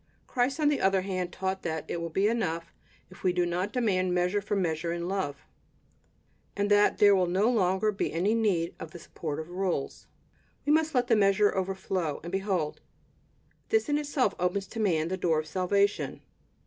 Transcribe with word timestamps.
Christ, 0.25 0.59
on 0.59 0.69
the 0.69 0.81
other 0.81 1.01
hand 1.01 1.31
taught 1.31 1.61
that 1.61 1.85
it 1.87 2.01
will 2.01 2.09
be 2.09 2.27
enough 2.27 2.73
if 3.11 3.21
we 3.23 3.31
do 3.31 3.45
not 3.45 3.71
demand 3.71 4.15
measure 4.15 4.41
for 4.41 4.55
measure 4.55 4.91
in 4.91 5.07
love, 5.07 5.43
and 6.57 6.71
that 6.71 6.97
there 6.97 7.15
will 7.15 7.27
no 7.27 7.47
longer 7.51 7.91
be 7.91 8.11
any 8.11 8.33
need 8.33 8.73
of 8.79 8.89
the 8.93 8.97
support 8.97 9.39
of 9.39 9.49
rules. 9.51 10.07
We 10.65 10.73
must 10.73 10.95
let 10.95 11.05
the 11.05 11.15
measure 11.15 11.53
overflow; 11.55 12.19
and 12.23 12.31
behold! 12.31 12.81
this 13.69 13.89
in 13.89 13.99
itself 13.99 14.33
opens 14.39 14.65
to 14.69 14.79
man 14.79 15.09
the 15.09 15.17
door 15.17 15.37
of 15.37 15.45
salvation. 15.45 16.21